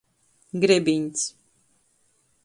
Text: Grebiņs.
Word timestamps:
Grebiņs. 0.63 1.25